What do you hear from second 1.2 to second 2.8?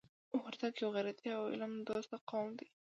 او علم دوسته قوم دی.